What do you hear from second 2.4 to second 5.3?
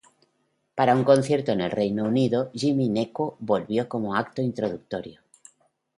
Jimmy Gnecco volvió como acto introductorio.